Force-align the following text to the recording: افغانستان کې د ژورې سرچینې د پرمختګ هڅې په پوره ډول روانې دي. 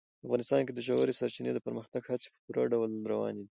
افغانستان 0.25 0.61
کې 0.63 0.73
د 0.75 0.79
ژورې 0.87 1.17
سرچینې 1.19 1.51
د 1.53 1.59
پرمختګ 1.65 2.03
هڅې 2.11 2.27
په 2.31 2.39
پوره 2.45 2.63
ډول 2.73 2.89
روانې 3.11 3.41
دي. 3.45 3.49